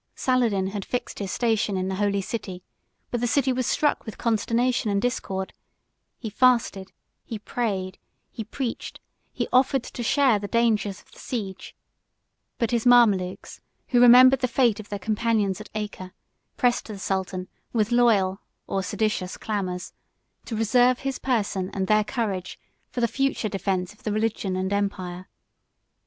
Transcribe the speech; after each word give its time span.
Saladin 0.15 0.65
75 0.65 0.73
had 0.73 0.85
fixed 0.85 1.19
his 1.19 1.31
station 1.31 1.77
in 1.77 1.87
the 1.87 1.93
holy 1.93 2.21
city; 2.21 2.63
but 3.11 3.21
the 3.21 3.27
city 3.27 3.53
was 3.53 3.67
struck 3.67 4.03
with 4.03 4.17
consternation 4.17 4.89
and 4.89 4.99
discord: 4.99 5.53
he 6.17 6.27
fasted; 6.27 6.91
he 7.23 7.37
prayed; 7.37 7.99
he 8.31 8.43
preached; 8.43 8.99
he 9.31 9.47
offered 9.53 9.83
to 9.83 10.01
share 10.01 10.39
the 10.39 10.47
dangers 10.47 11.01
of 11.03 11.11
the 11.11 11.19
siege; 11.19 11.75
but 12.57 12.71
his 12.71 12.83
Mamalukes, 12.83 13.59
who 13.89 14.01
remembered 14.01 14.39
the 14.39 14.47
fate 14.47 14.79
of 14.79 14.89
their 14.89 14.97
companions 14.97 15.61
at 15.61 15.69
Acre, 15.75 16.13
pressed 16.57 16.85
the 16.87 16.97
sultan 16.97 17.47
with 17.71 17.91
loyal 17.91 18.41
or 18.65 18.81
seditious 18.81 19.37
clamors, 19.37 19.93
to 20.45 20.55
reserve 20.55 21.01
his 21.01 21.19
person 21.19 21.69
and 21.75 21.85
their 21.85 22.03
courage 22.03 22.59
for 22.89 23.01
the 23.01 23.07
future 23.07 23.49
defence 23.49 23.93
of 23.93 24.01
the 24.01 24.11
religion 24.11 24.55
and 24.55 24.73
empire. 24.73 25.27